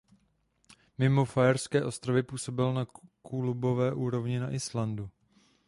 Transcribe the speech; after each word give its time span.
Mimo 0.97 1.25
Faerské 1.25 1.83
ostrovy 1.85 2.23
působil 2.23 2.73
na 2.73 2.85
klubové 3.23 3.93
úrovni 3.93 4.39
na 4.39 4.51
Islandu. 4.51 5.09